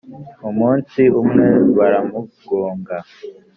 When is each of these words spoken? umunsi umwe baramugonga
umunsi 0.49 1.01
umwe 1.19 1.47
baramugonga 1.77 2.95